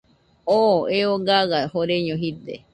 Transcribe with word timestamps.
Oo 0.55 0.77
eo 0.97 1.11
gaɨa 1.27 1.59
joreño 1.71 2.15
jide. 2.21 2.55